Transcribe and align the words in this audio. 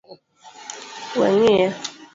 Weng’iya 1.19 1.67